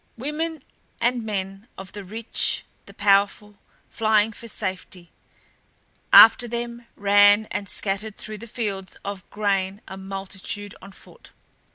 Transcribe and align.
Women 0.17 0.63
and 0.99 1.23
men 1.23 1.67
of 1.77 1.91
the 1.91 2.03
rich, 2.03 2.65
the 2.87 2.93
powerful, 2.95 3.59
flying 3.87 4.31
for 4.31 4.47
safety; 4.47 5.11
after 6.11 6.47
them 6.47 6.87
ran 6.95 7.45
and 7.51 7.69
scattered 7.69 8.15
through 8.17 8.39
the 8.39 8.47
fields 8.47 8.97
of 9.05 9.29
grain 9.29 9.79
a 9.87 9.97
multitude 9.97 10.73
on 10.81 10.91
foot. 10.91 11.29